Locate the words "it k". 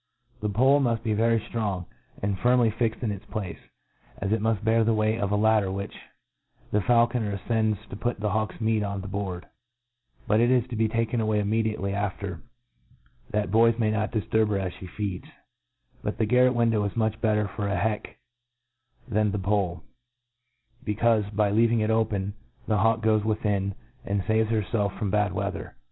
10.39-10.67